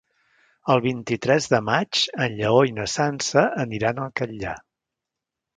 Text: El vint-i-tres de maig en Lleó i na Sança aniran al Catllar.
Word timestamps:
El 0.75 0.79
vint-i-tres 0.85 1.49
de 1.51 1.59
maig 1.67 2.01
en 2.27 2.39
Lleó 2.41 2.65
i 2.71 2.75
na 2.81 2.87
Sança 2.97 3.47
aniran 3.67 4.03
al 4.07 4.13
Catllar. 4.23 4.59